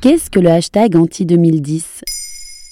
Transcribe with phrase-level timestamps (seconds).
[0.00, 2.02] Qu'est-ce que le hashtag anti-2010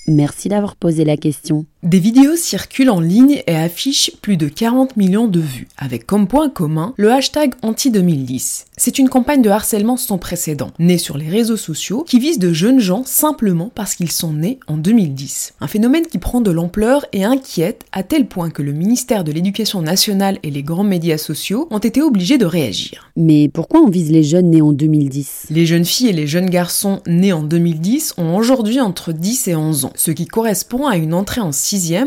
[0.07, 1.67] Merci d'avoir posé la question.
[1.87, 6.27] Des vidéos circulent en ligne et affichent plus de 40 millions de vues, avec comme
[6.27, 8.65] point commun le hashtag anti-2010.
[8.77, 12.53] C'est une campagne de harcèlement sans précédent, née sur les réseaux sociaux, qui vise de
[12.53, 15.55] jeunes gens simplement parce qu'ils sont nés en 2010.
[15.61, 19.31] Un phénomène qui prend de l'ampleur et inquiète à tel point que le ministère de
[19.31, 23.13] l'Éducation nationale et les grands médias sociaux ont été obligés de réagir.
[23.15, 26.51] Mais pourquoi on vise les jeunes nés en 2010 Les jeunes filles et les jeunes
[26.51, 30.97] garçons nés en 2010 ont aujourd'hui entre 10 et 11 ans, ce qui correspond à
[30.97, 31.53] une entrée en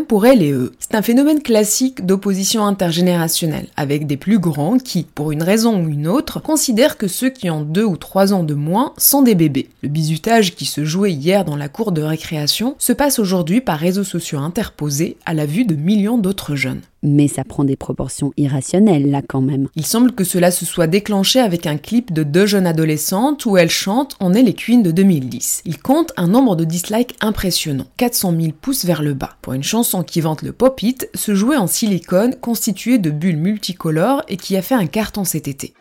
[0.07, 0.71] pour elle et eux.
[0.79, 5.89] C'est un phénomène classique d'opposition intergénérationnelle, avec des plus grands qui, pour une raison ou
[5.89, 9.35] une autre, considèrent que ceux qui ont deux ou trois ans de moins sont des
[9.35, 9.69] bébés.
[9.83, 13.77] Le bizutage qui se jouait hier dans la cour de récréation se passe aujourd'hui par
[13.77, 16.81] réseaux sociaux interposés à la vue de millions d'autres jeunes.
[17.03, 19.67] Mais ça prend des proportions irrationnelles là quand même.
[19.75, 23.57] Il semble que cela se soit déclenché avec un clip de deux jeunes adolescentes où
[23.57, 25.63] elles chantent On est les queens de 2010.
[25.65, 29.37] Il compte un nombre de dislikes impressionnant, 400 000 pouces vers le bas.
[29.41, 34.23] Pour une chanson qui vante le pop-it, se jouait en silicone constitué de bulles multicolores
[34.27, 35.73] et qui a fait un carton cet été.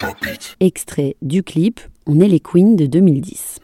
[0.61, 3.59] Extrait du clip On est les queens de 2010.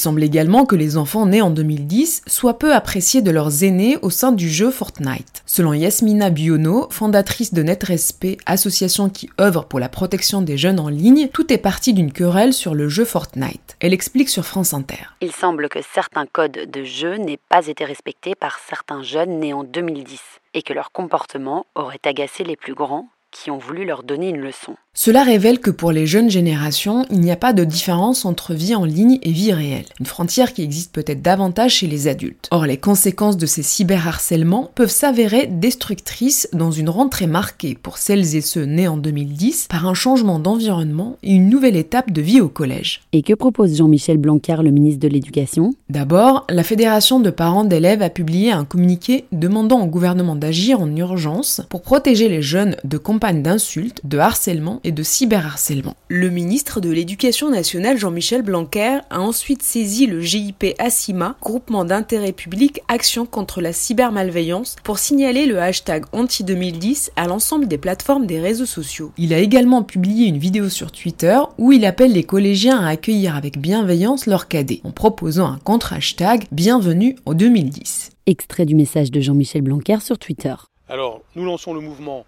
[0.00, 4.10] Semble également que les enfants nés en 2010 soient peu appréciés de leurs aînés au
[4.10, 5.42] sein du jeu Fortnite.
[5.46, 10.88] Selon Yasmina Biono, fondatrice de NetRespect, association qui œuvre pour la protection des jeunes en
[10.88, 13.76] ligne, tout est parti d'une querelle sur le jeu Fortnite.
[13.80, 15.04] Elle explique sur France Inter.
[15.20, 19.52] Il semble que certains codes de jeu n'aient pas été respectés par certains jeunes nés
[19.52, 20.20] en 2010
[20.54, 24.40] et que leur comportement aurait agacé les plus grands qui ont voulu leur donner une
[24.40, 24.76] leçon.
[25.02, 28.74] Cela révèle que pour les jeunes générations, il n'y a pas de différence entre vie
[28.74, 32.48] en ligne et vie réelle, une frontière qui existe peut-être davantage chez les adultes.
[32.50, 38.34] Or, les conséquences de ces cyberharcèlements peuvent s'avérer destructrices dans une rentrée marquée pour celles
[38.34, 42.40] et ceux nés en 2010 par un changement d'environnement et une nouvelle étape de vie
[42.40, 43.02] au collège.
[43.12, 45.72] Et que propose Jean-Michel Blanquer, le ministre de l'Éducation?
[45.88, 50.94] D'abord, la Fédération de parents d'élèves a publié un communiqué demandant au gouvernement d'agir en
[50.96, 55.96] urgence pour protéger les jeunes de campagnes d'insultes, de harcèlement et de cyberharcèlement.
[56.08, 62.32] Le ministre de l'Éducation nationale Jean-Michel Blanquer a ensuite saisi le GIP ASIMA, groupement d'intérêt
[62.32, 68.40] public Action contre la cybermalveillance, pour signaler le hashtag anti-2010 à l'ensemble des plateformes des
[68.40, 69.12] réseaux sociaux.
[69.18, 73.36] Il a également publié une vidéo sur Twitter où il appelle les collégiens à accueillir
[73.36, 78.10] avec bienveillance leurs cadets, en proposant un contre-hashtag Bienvenue en 2010.
[78.26, 80.54] Extrait du message de Jean-Michel Blanquer sur Twitter.
[80.88, 82.24] Alors, nous lançons le mouvement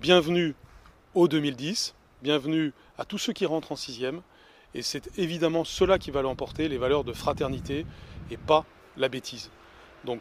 [0.00, 0.54] Bienvenue
[1.14, 1.94] au 2010.
[2.22, 4.20] Bienvenue à tous ceux qui rentrent en sixième.
[4.74, 7.86] Et c'est évidemment cela qui va l'emporter, les valeurs de fraternité
[8.30, 8.64] et pas
[8.96, 9.50] la bêtise.
[10.04, 10.20] Donc,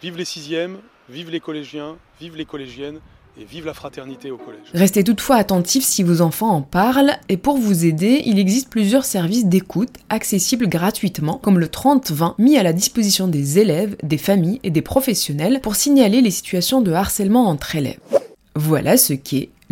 [0.00, 0.78] vive les sixièmes,
[1.10, 3.00] vive les collégiens, vive les collégiennes
[3.38, 4.64] et vive la fraternité au collège.
[4.72, 9.04] Restez toutefois attentifs si vos enfants en parlent et pour vous aider, il existe plusieurs
[9.04, 14.60] services d'écoute accessibles gratuitement comme le 30-20 mis à la disposition des élèves, des familles
[14.62, 18.00] et des professionnels pour signaler les situations de harcèlement entre élèves.
[18.54, 19.48] Voilà ce qu'est